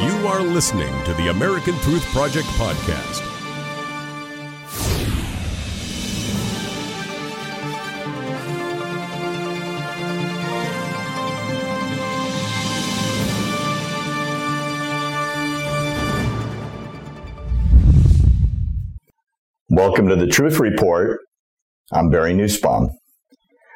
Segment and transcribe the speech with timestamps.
[0.00, 3.20] You are listening to the American Truth Project podcast.
[19.68, 21.20] Welcome to the Truth Report.
[21.92, 22.88] I'm Barry Nussbaum.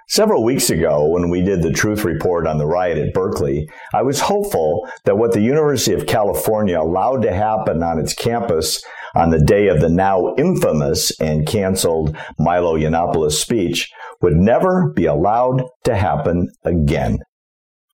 [0.09, 4.03] Several weeks ago, when we did the Truth Report on the riot at Berkeley, I
[4.03, 9.31] was hopeful that what the University of California allowed to happen on its campus on
[9.31, 13.91] the day of the now infamous and canceled Milo Yiannopoulos speech
[14.21, 17.19] would never be allowed to happen again.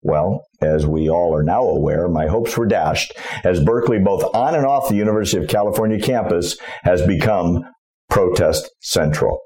[0.03, 3.13] Well, as we all are now aware, my hopes were dashed
[3.45, 7.65] as Berkeley, both on and off the University of California campus, has become
[8.09, 9.41] protest central.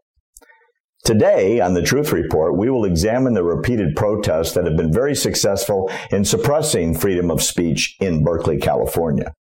[1.05, 5.15] Today, on the Truth Report, we will examine the repeated protests that have been very
[5.15, 9.35] successful in suppressing freedom of speech in Berkeley, California.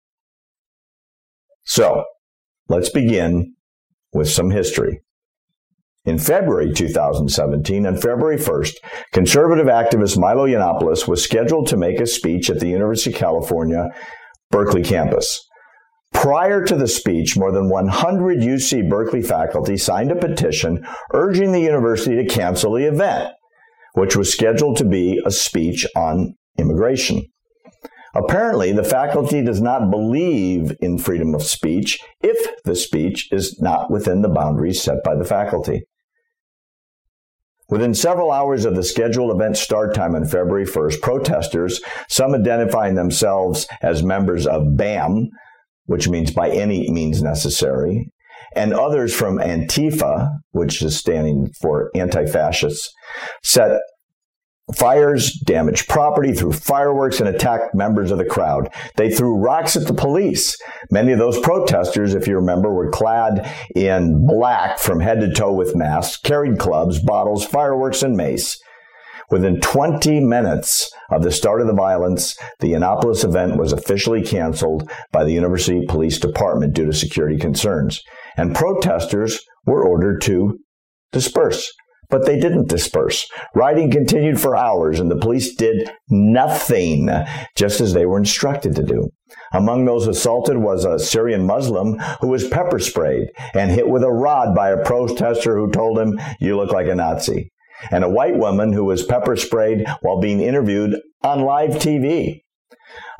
[1.62, 2.05] So,
[2.69, 3.55] let's begin
[4.12, 5.00] with some history.
[6.05, 8.74] In February 2017, on February 1st,
[9.12, 13.89] conservative activist Milo Yiannopoulos was scheduled to make a speech at the University of California,
[14.50, 15.41] Berkeley campus.
[16.15, 21.61] Prior to the speech, more than 100 UC Berkeley faculty signed a petition urging the
[21.61, 23.34] university to cancel the event,
[23.93, 27.23] which was scheduled to be a speech on immigration.
[28.15, 33.91] Apparently, the faculty does not believe in freedom of speech if the speech is not
[33.91, 35.83] within the boundaries set by the faculty.
[37.69, 42.95] Within several hours of the scheduled event start time on February 1st, protesters, some identifying
[42.95, 45.31] themselves as members of BAM,
[45.86, 48.10] which means by any means necessary,
[48.56, 52.92] and others from Antifa, which is standing for anti-fascists,
[53.42, 53.80] set
[54.74, 58.72] fires, damaged property, threw fireworks, and attacked members of the crowd.
[58.96, 60.56] They threw rocks at the police.
[60.90, 63.46] Many of those protesters, if you remember, were clad
[63.77, 68.58] in black from head to toe with masks, carried clubs, bottles, fireworks, and mace.
[69.30, 74.90] Within 20 minutes of the start of the violence, the Yiannopoulos event was officially canceled
[75.12, 78.02] by the University Police Department due to security concerns,
[78.36, 80.58] and protesters were ordered to
[81.12, 81.73] disperse.
[82.11, 83.27] But they didn't disperse.
[83.55, 87.08] Rioting continued for hours, and the police did nothing,
[87.56, 89.08] just as they were instructed to do.
[89.55, 94.12] Among those assaulted was a Syrian Muslim who was pepper sprayed and hit with a
[94.12, 97.51] rod by a protester who told him, You look like a Nazi
[97.90, 102.42] and a white woman who was pepper sprayed while being interviewed on live TV.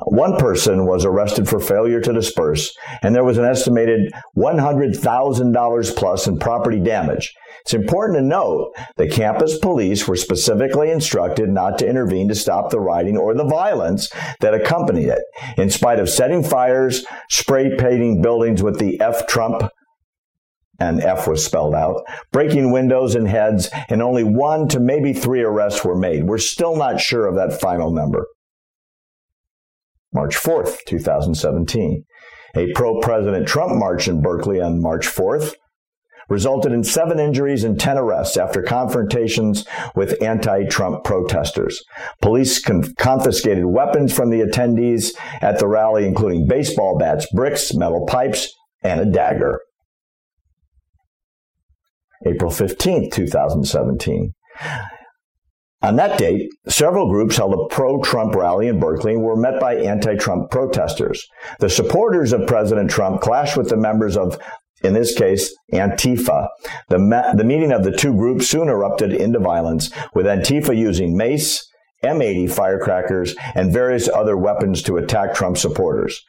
[0.05, 6.27] One person was arrested for failure to disperse, and there was an estimated $100,000 plus
[6.27, 7.33] in property damage.
[7.61, 12.69] It's important to note that campus police were specifically instructed not to intervene to stop
[12.69, 14.11] the rioting or the violence
[14.41, 15.23] that accompanied it,
[15.57, 19.63] in spite of setting fires, spray painting buildings with the F Trump
[20.79, 25.41] and F was spelled out, breaking windows and heads, and only one to maybe three
[25.41, 26.25] arrests were made.
[26.25, 28.25] We're still not sure of that final number.
[30.13, 32.05] March 4th, 2017.
[32.55, 35.55] A pro President Trump march in Berkeley on March 4th
[36.29, 39.65] resulted in seven injuries and 10 arrests after confrontations
[39.95, 41.83] with anti-Trump protesters.
[42.21, 45.11] Police con- confiscated weapons from the attendees
[45.41, 48.51] at the rally, including baseball bats, bricks, metal pipes,
[48.83, 49.59] and a dagger.
[52.25, 54.33] April 15, 2017.
[55.81, 59.59] On that date, several groups held a pro Trump rally in Berkeley and were met
[59.59, 61.27] by anti Trump protesters.
[61.59, 64.39] The supporters of President Trump clashed with the members of,
[64.83, 66.47] in this case, Antifa.
[66.89, 71.15] The, me- the meeting of the two groups soon erupted into violence, with Antifa using
[71.15, 71.69] mace,
[72.05, 76.23] M80 firecrackers, and various other weapons to attack Trump supporters.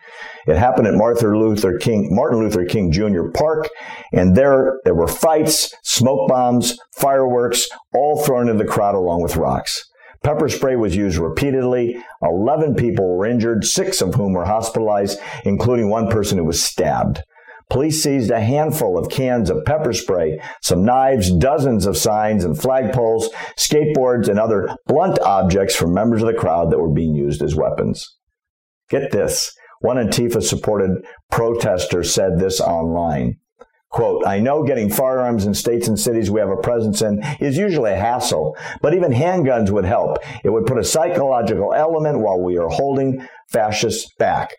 [0.46, 3.28] It happened at Martin Luther King, Martin Luther King Jr.
[3.34, 3.68] Park,
[4.12, 9.36] and there, there were fights, smoke bombs, fireworks, all thrown into the crowd along with
[9.36, 9.84] rocks.
[10.22, 12.02] Pepper spray was used repeatedly.
[12.22, 17.22] 11 people were injured, six of whom were hospitalized, including one person who was stabbed.
[17.68, 22.56] Police seized a handful of cans of pepper spray, some knives, dozens of signs and
[22.56, 23.26] flagpoles,
[23.58, 27.56] skateboards, and other blunt objects from members of the crowd that were being used as
[27.56, 28.16] weapons.
[28.88, 29.52] Get this.
[29.80, 33.38] One Antifa supported protester said this online.
[33.90, 37.56] Quote, I know getting firearms in states and cities we have a presence in is
[37.56, 40.18] usually a hassle, but even handguns would help.
[40.44, 44.56] It would put a psychological element while we are holding fascists back.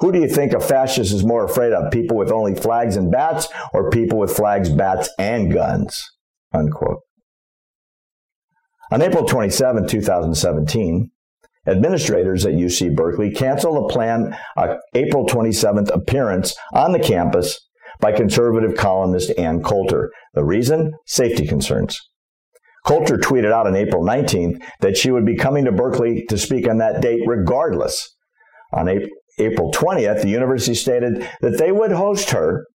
[0.00, 1.92] Who do you think a fascist is more afraid of?
[1.92, 6.10] People with only flags and bats or people with flags, bats, and guns?
[6.52, 7.00] Unquote.
[8.90, 11.10] On April 27, 2017,
[11.66, 17.60] administrators at UC Berkeley canceled a planned uh, April 27th appearance on the campus
[18.00, 20.10] by conservative columnist Ann Coulter.
[20.32, 20.92] The reason?
[21.06, 22.00] Safety concerns.
[22.86, 26.66] Coulter tweeted out on April 19th that she would be coming to Berkeley to speak
[26.66, 28.16] on that date regardless.
[28.72, 29.10] On April
[29.48, 32.66] 20th, the university stated that they would host her,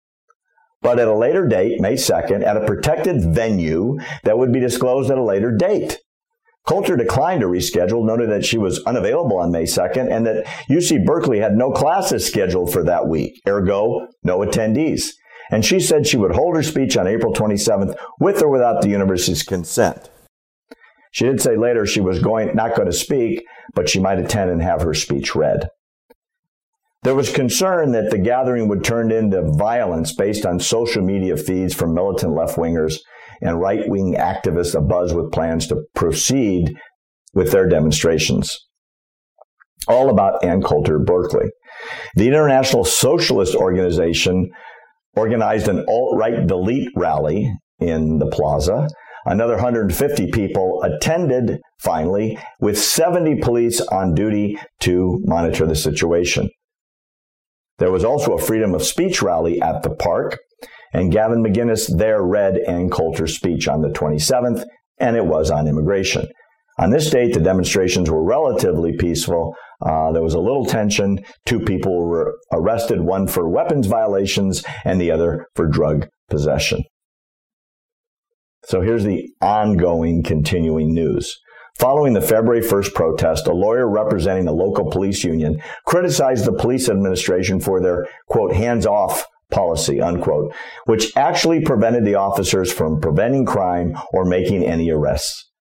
[0.81, 5.09] but at a later date, May 2nd, at a protected venue that would be disclosed
[5.09, 5.99] at a later date.
[6.67, 11.05] Coulter declined to reschedule, noted that she was unavailable on May 2nd and that UC
[11.05, 15.11] Berkeley had no classes scheduled for that week, ergo, no attendees.
[15.51, 18.89] And she said she would hold her speech on April 27th with or without the
[18.89, 20.09] university's consent.
[21.11, 24.49] She did say later she was going, not going to speak, but she might attend
[24.49, 25.69] and have her speech read.
[27.05, 31.75] There was concern that the gathering would turn into violence based on social media feeds
[31.75, 32.97] from militant left wingers
[33.41, 36.75] and right wing activists abuzz with plans to proceed
[37.35, 38.57] with their demonstrations.
[39.87, 41.45] All about Ann Coulter Berkeley.
[42.15, 44.49] The International Socialist Organization
[45.15, 48.89] organized an alt right delete rally in the plaza.
[49.25, 56.49] Another 150 people attended finally, with 70 police on duty to monitor the situation.
[57.77, 60.39] There was also a freedom of speech rally at the park.
[60.93, 64.63] And Gavin McInnes there read Ann Coulter's speech on the 27th,
[64.97, 66.27] and it was on immigration.
[66.79, 69.55] On this date, the demonstrations were relatively peaceful.
[69.81, 71.19] Uh, there was a little tension.
[71.45, 76.83] Two people were arrested, one for weapons violations and the other for drug possession.
[78.65, 81.37] So here's the ongoing, continuing news.
[81.79, 86.87] Following the February 1st protest, a lawyer representing the local police union criticized the police
[86.87, 90.53] administration for their, quote, hands off policy, unquote,
[90.85, 95.51] which actually prevented the officers from preventing crime or making any arrests.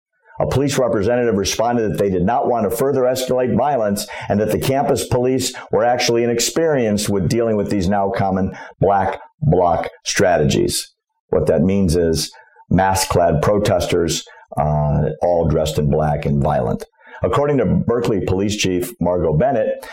[0.41, 4.51] A police representative responded that they did not want to further escalate violence and that
[4.51, 10.93] the campus police were actually inexperienced with dealing with these now common black bloc strategies.
[11.29, 12.33] What that means is
[12.71, 14.25] mask clad protesters,
[14.57, 16.85] uh, all dressed in black and violent.
[17.23, 19.87] According to Berkeley Police Chief Margo Bennett,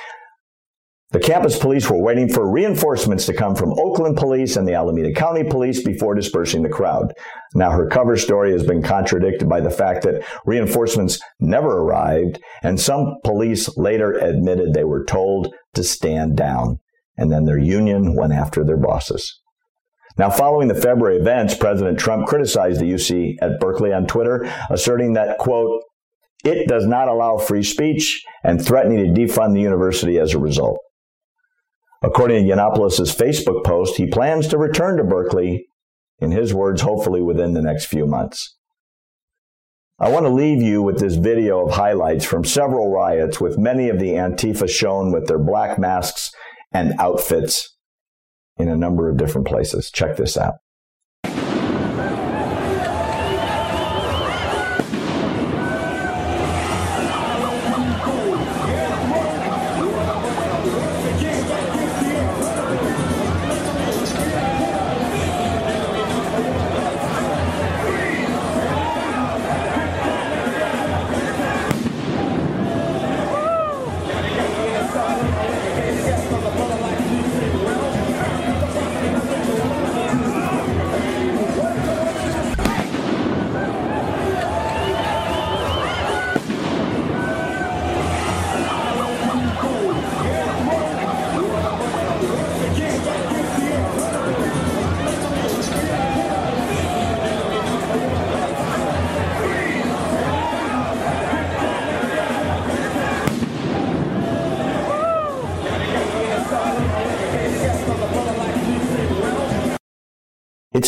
[1.12, 5.12] the campus police were waiting for reinforcements to come from Oakland police and the Alameda
[5.12, 7.14] County police before dispersing the crowd.
[7.54, 12.80] Now, her cover story has been contradicted by the fact that reinforcements never arrived, and
[12.80, 16.80] some police later admitted they were told to stand down,
[17.18, 19.41] and then their union went after their bosses.
[20.18, 25.14] Now, following the February events, President Trump criticized the UC at Berkeley on Twitter, asserting
[25.14, 25.84] that, quote,
[26.44, 30.80] it does not allow free speech and threatening to defund the university as a result.
[32.04, 35.68] According to Yiannopoulos' Facebook post, he plans to return to Berkeley,
[36.20, 38.56] in his words, hopefully within the next few months.
[40.00, 43.90] I want to leave you with this video of highlights from several riots with many
[43.90, 46.32] of the Antifa shown with their black masks
[46.72, 47.76] and outfits
[48.62, 49.92] in a number of different places.
[49.92, 50.56] Check this out.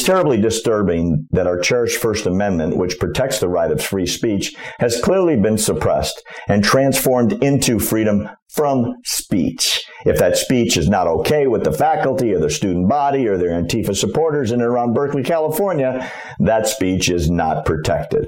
[0.03, 4.53] It's terribly disturbing that our cherished First Amendment, which protects the right of free speech,
[4.79, 9.81] has clearly been suppressed and transformed into freedom from speech.
[10.05, 13.51] If that speech is not okay with the faculty or the student body or their
[13.51, 18.27] Antifa supporters in and around Berkeley, California, that speech is not protected.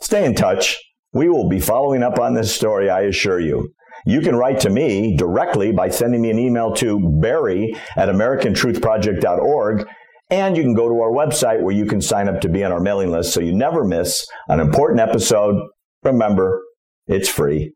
[0.00, 0.78] Stay in touch.
[1.12, 3.74] We will be following up on this story, I assure you.
[4.04, 9.88] You can write to me directly by sending me an email to barry at americantruthproject.org.
[10.30, 12.72] And you can go to our website where you can sign up to be on
[12.72, 15.56] our mailing list so you never miss an important episode.
[16.02, 16.62] Remember,
[17.06, 17.74] it's free.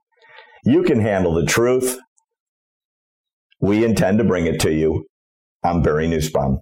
[0.64, 1.98] You can handle the truth.
[3.60, 5.06] We intend to bring it to you.
[5.62, 6.60] I'm Barry Nussbaum.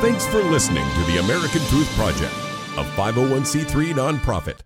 [0.00, 2.34] Thanks for listening to the American Truth Project,
[2.76, 4.65] a 501c3 nonprofit.